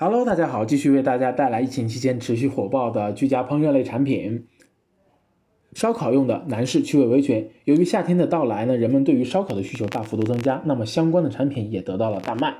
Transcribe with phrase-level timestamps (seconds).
[0.00, 4.46] Hello，大家好，继续为大家带来疫情期间持续火爆的居家烹饪类产品。
[5.72, 12.54] 烧烤用的男士趣味围裙，由于夏天的到来呢，人们对于烧烤的需求大幅度增加，那么相关的产品也得到了大卖。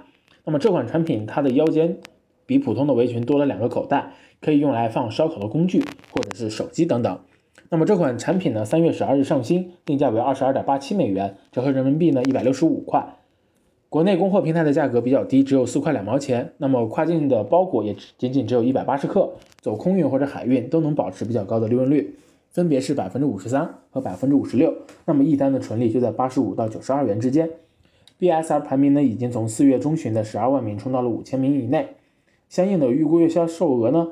[0.47, 1.99] 那么这款产品它的腰间
[2.45, 7.21] 比普通的围裙多了两个口袋，可以用来放烧烤的工具或者是手机等等。
[7.69, 13.15] 那么这款产品呢，三月十二日上新，定价为二十二点八七美元，折合人民币呢一百六十五块。
[13.91, 16.53] 国内供货平台的价格比较低，只有四块两毛钱。
[16.59, 22.15] 那么跨境的包裹也仅仅只有一百八十克，走空运或者海运都能保持比较高的利润率，
[22.51, 24.75] 分别是百分之五十三和百分之五十六。
[25.07, 27.49] 那么一单的纯利就在八十五到九十二元之间。
[28.21, 31.95] BSR 排名呢已经从四月中旬的十二万名冲到了五千名以内，
[32.51, 34.09] 相应的预估月销售额呢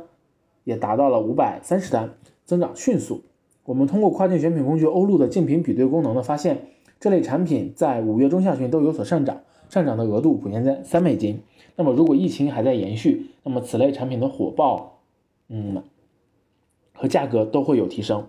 [0.64, 2.14] 也达到了五百三十单，
[2.46, 3.20] 增长迅速。
[3.64, 6.62] 我们通过跨境选品工具欧路的竞品比对功能呢，发现
[6.98, 9.42] 这类产品在五月中下旬都有所上涨。
[9.68, 11.40] 上涨的额度普遍在三美金。
[11.76, 15.00] 那么，如果疫情还在延续，那么此类产品的火爆，
[15.48, 15.82] 嗯，
[16.94, 18.26] 和价格都会有提升。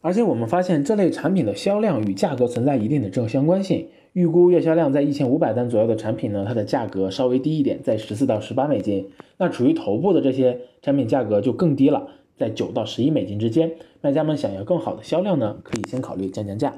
[0.00, 3.88] 而且我们发现这类产品的销量与价格存在一定的正相关性。
[4.14, 9.10] 预估月销量在一千五百单左右的产品呢，它的价格稍微低一点，在十四到十八美金。
[9.36, 13.76] 那处于头部的这些产品价格就更低了，在九到十一美金之间。
[14.00, 16.74] 卖家们想要更好的销量呢，可以先考虑降降价。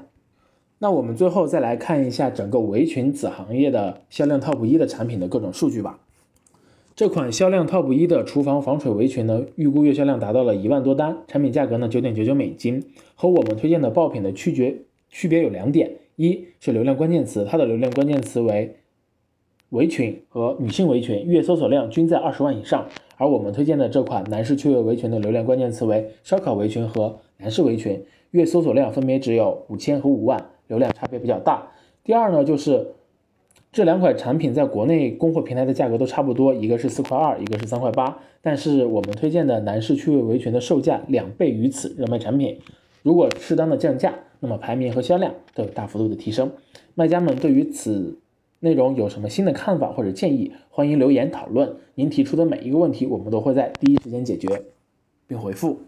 [0.83, 6.00] 那我们最后再来看一下整个围裙子行业的销量 TOP 一的产品的各种数据吧。
[6.97, 12.83] 这款销量 TOP 一的厨房防水围裙呢，预估月销量达到了一万多单，产品价格呢九点九九美金，
[13.14, 14.75] 和我们推荐的爆品的区别
[15.11, 18.77] 区别有两点：一是流量关键词，它的流量关键词为
[19.69, 22.86] 围裙和女性围裙，月搜索量均在二十万以上；
[23.19, 30.47] 而我们推荐的这款男士趣味围裙的流量关键词为烧烤围裙和男士围裙，月搜索量分别只有五千和五万。
[30.71, 31.67] 流量差别比较大。
[32.05, 32.93] 第二呢，就是
[33.73, 38.19] 这两款产品在国内供货平台的价格都差不多，一个是四块二，一个是三块八。
[38.41, 42.61] 但是我们推荐的男士趣味围裙的售价两倍于此热卖产品。
[43.03, 46.53] 如果适当的降价，那么排名和销量都有大幅度的提升。
[46.95, 48.19] 卖家们对于此
[48.61, 51.77] 内容有什么新的看法或者建议，欢迎留言讨论。
[51.97, 54.48] 您提出的每一个问题，我们都会在第一时间解决
[55.27, 55.80] 并回复。